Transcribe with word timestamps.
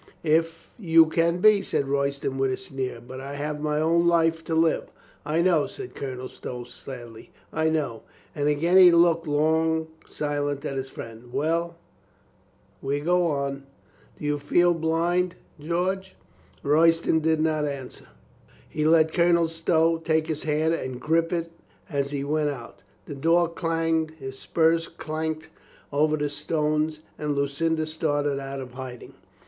"If 0.23 0.71
you 0.79 1.05
can 1.05 1.41
be," 1.41 1.61
said 1.61 1.87
Royston 1.87 2.39
with 2.39 2.51
a 2.51 2.57
sneer. 2.57 2.99
"But 2.99 3.21
I 3.21 3.35
have 3.35 3.61
my 3.61 3.79
own 3.79 4.07
life 4.07 4.43
to 4.45 4.55
live." 4.55 4.89
"I 5.27 5.43
know," 5.43 5.67
said 5.67 5.93
Colonel 5.93 6.27
Stow 6.27 6.63
sadly. 6.63 7.29
"I 7.53 7.69
know." 7.69 8.01
And 8.33 8.49
again 8.49 8.77
he 8.77 8.91
looked 8.91 9.27
long 9.27 9.89
silent 10.07 10.65
at 10.65 10.75
his 10.75 10.89
friend. 10.89 11.31
"Well... 11.31 11.75
we 12.81 12.99
go 12.99 13.27
on... 13.27 13.67
Do 14.17 14.25
you 14.25 14.39
feel 14.39 14.73
blind, 14.73 15.35
George?" 15.59 16.15
Royston 16.63 17.19
did 17.19 17.39
not 17.39 17.65
answer. 17.65 18.07
He 18.67 18.85
let 18.85 19.13
Colonel 19.13 19.49
Stow 19.49 19.99
take 19.99 20.25
his 20.25 20.41
hand 20.41 20.73
and 20.73 20.99
grip 20.99 21.31
it 21.31 21.51
as 21.91 22.09
he 22.09 22.23
went 22.23 22.49
out. 22.49 22.81
The 23.05 23.13
door 23.13 23.47
clanged, 23.49 24.13
his 24.17 24.35
spurs 24.39 24.87
clanked 24.87 25.49
over 25.93 26.17
the 26.17 26.29
stones 26.31 27.01
and 27.19 27.35
Lucinda 27.35 27.85
started 27.85 28.39
out 28.39 28.59
of 28.61 28.71
hiding. 28.73 29.13